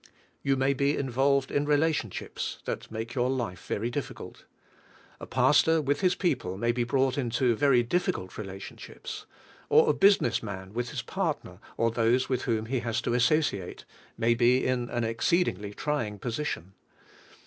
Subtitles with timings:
[0.41, 4.45] You may be involved in relationships that make your life very difficult.
[5.19, 9.27] A paGtnr with his people maybe brought into very difficult relationships;
[9.69, 13.85] or a business man with his partner or those with whom he has to associate,
[14.17, 16.73] may be in an exceedingly trying position.